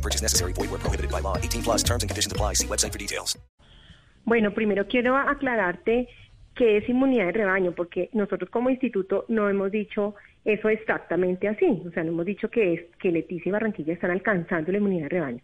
[0.00, 0.54] No purchase necessary.
[0.54, 1.36] Void where prohibited by law.
[1.36, 2.54] 18 plus terms and conditions apply.
[2.54, 3.38] See website for details.
[4.24, 6.08] Bueno, primero quiero aclararte
[6.54, 11.82] qué es inmunidad de rebaño, porque nosotros como instituto no hemos dicho eso exactamente así.
[11.86, 15.04] O sea, no hemos dicho que, es, que Leticia y Barranquilla están alcanzando la inmunidad
[15.04, 15.40] de rebaño.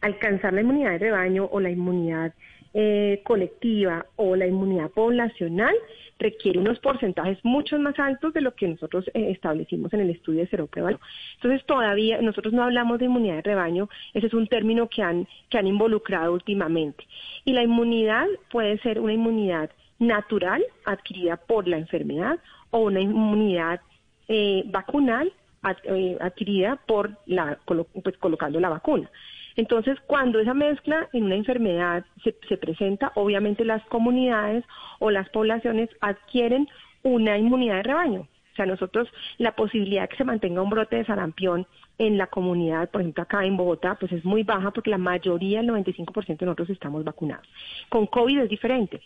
[0.00, 2.32] Alcanzar la inmunidad de rebaño o la inmunidad
[2.74, 5.74] eh, colectiva o la inmunidad poblacional
[6.18, 10.40] requiere unos porcentajes mucho más altos de lo que nosotros eh, establecimos en el estudio
[10.40, 10.98] de cero prueba.
[11.36, 15.26] Entonces todavía nosotros no hablamos de inmunidad de rebaño, ese es un término que han,
[15.48, 17.04] que han involucrado últimamente.
[17.44, 22.38] Y la inmunidad puede ser una inmunidad natural adquirida por la enfermedad
[22.70, 23.80] o una inmunidad
[24.28, 25.32] eh, vacunal
[25.84, 29.10] eh, adquirida por la, pues, colocando la vacuna.
[29.58, 34.64] Entonces, cuando esa mezcla en una enfermedad se, se, presenta, obviamente las comunidades
[35.00, 36.68] o las poblaciones adquieren
[37.02, 38.20] una inmunidad de rebaño.
[38.20, 41.66] O sea, nosotros la posibilidad de que se mantenga un brote de sarampión
[41.98, 45.58] en la comunidad, por ejemplo acá en Bogotá, pues es muy baja porque la mayoría,
[45.58, 47.48] el 95% de nosotros estamos vacunados.
[47.88, 49.00] Con COVID es diferente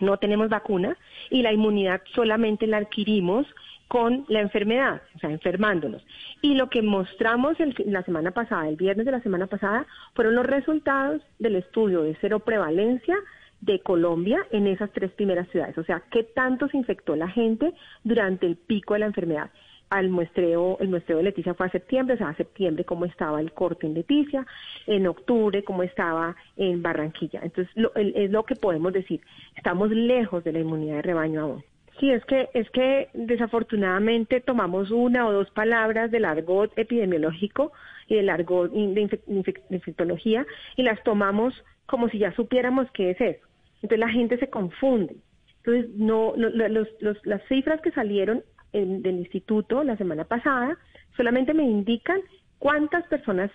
[0.00, 0.96] no tenemos vacuna
[1.30, 3.46] y la inmunidad solamente la adquirimos
[3.88, 6.00] con la enfermedad, o sea, enfermándonos.
[6.42, 9.84] Y lo que mostramos la semana pasada, el viernes de la semana pasada,
[10.14, 13.16] fueron los resultados del estudio de cero prevalencia
[13.60, 15.76] de Colombia en esas tres primeras ciudades.
[15.76, 19.50] O sea, qué tanto se infectó la gente durante el pico de la enfermedad
[19.90, 23.40] al muestreo, el muestreo de Leticia fue a septiembre, o sea, a septiembre cómo estaba
[23.40, 24.46] el corte en Leticia,
[24.86, 27.40] en octubre cómo estaba en Barranquilla.
[27.42, 29.20] Entonces, es lo que podemos decir,
[29.56, 31.64] estamos lejos de la inmunidad de rebaño aún.
[31.98, 37.72] Sí, es que, es que desafortunadamente tomamos una o dos palabras del argot epidemiológico
[38.06, 39.20] y del argot de,
[39.68, 40.46] infectología
[40.76, 41.52] y las tomamos
[41.84, 43.46] como si ya supiéramos qué es eso.
[43.82, 45.16] Entonces la gente se confunde.
[45.58, 48.42] Entonces, no, las cifras que salieron
[48.72, 50.78] del instituto la semana pasada
[51.16, 52.20] solamente me indican
[52.58, 53.50] cuántas personas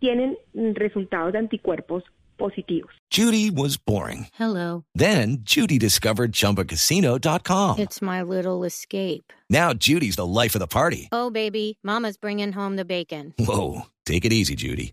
[0.00, 0.36] tienen
[0.74, 2.02] resultados de anticuerpos
[2.36, 2.90] positivos.
[3.10, 4.26] Judy was boring.
[4.34, 4.84] Hello.
[4.94, 7.78] Then Judy discovered chumbacasino.com.
[7.78, 9.32] It's my little escape.
[9.48, 11.08] Now Judy's the life of the party.
[11.12, 13.34] Oh, baby, Mama's bringing home the bacon.
[13.38, 13.82] Whoa.
[14.04, 14.92] Take it easy, Judy.